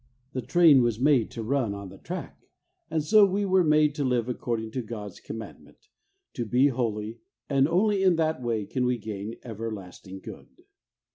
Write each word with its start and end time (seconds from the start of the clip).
The 0.33 0.41
train 0.41 0.81
was 0.81 0.99
made 0.99 1.29
to 1.29 1.43
run 1.43 1.75
on 1.75 1.89
the 1.89 1.99
track, 1.99 2.41
and 2.89 3.03
so 3.03 3.23
we 3.23 3.45
were 3.45 3.63
made 3.63 3.93
to 3.93 4.03
live 4.03 4.27
according 4.27 4.71
to 4.71 4.81
God's 4.81 5.19
commandment, 5.19 5.89
to 6.33 6.43
be 6.43 6.69
holy, 6.69 7.19
and 7.47 7.67
only 7.67 8.01
in 8.01 8.15
that 8.15 8.41
way 8.41 8.65
can 8.65 8.87
we 8.87 8.97
gain 8.97 9.35
everlasting 9.43 10.19
good. 10.21 10.47